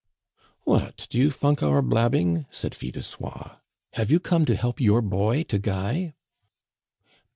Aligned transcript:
"What, 0.63 1.05
do 1.11 1.19
you 1.19 1.29
funk 1.29 1.61
our 1.61 1.83
blabbing?" 1.83 2.47
said 2.49 2.73
Fil 2.73 2.89
de 2.89 3.03
Soie. 3.03 3.57
"Have 3.93 4.09
you 4.09 4.19
come 4.19 4.45
to 4.45 4.55
help 4.55 4.81
your 4.81 4.99
boy 5.03 5.43
to 5.43 5.59
guy?" 5.59 6.15